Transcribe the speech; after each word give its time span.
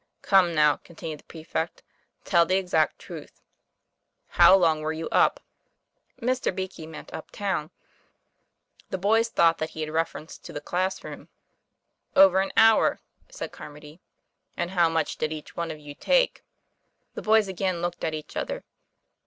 "Come, 0.23 0.55
now," 0.55 0.77
continued 0.77 1.19
the 1.19 1.23
prefect, 1.25 1.83
'tell 2.25 2.47
the 2.47 2.55
exact 2.57 2.97
truth. 2.97 3.39
How 4.29 4.55
long 4.55 4.81
were 4.81 4.91
you 4.93 5.07
up?" 5.09 5.39
(Mr. 6.19 6.51
Beakey 6.51 6.87
meant 6.87 7.13
uptown; 7.13 7.69
the 8.89 8.97
boys 8.97 9.29
thought 9.29 9.59
that 9.59 9.69
he 9.69 9.81
had 9.81 9.91
reference 9.91 10.39
to 10.39 10.51
the 10.51 10.59
class 10.59 11.03
room.) 11.03 11.29
"Over 12.15 12.41
an 12.41 12.51
hour," 12.57 12.99
said 13.29 13.51
Carmody. 13.51 14.01
"And 14.57 14.71
how 14.71 14.89
much 14.89 15.17
did 15.17 15.31
each 15.31 15.55
one 15.55 15.69
of 15.69 15.77
you 15.77 15.93
take?" 15.93 16.43
The 17.13 17.21
boys 17.21 17.47
again 17.47 17.83
looked 17.83 18.03
at 18.03 18.15
each 18.15 18.35
other. 18.35 18.63